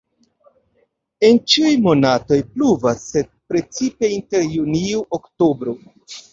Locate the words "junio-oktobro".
4.59-5.81